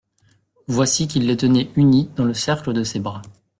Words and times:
Voici 0.67 1.07
qu'il 1.07 1.27
les 1.27 1.37
tenait 1.37 1.69
unies 1.75 2.09
dans 2.15 2.25
le 2.25 2.33
cercle 2.33 2.73
de 2.73 2.83
ses 2.83 2.99
bras. 2.99 3.21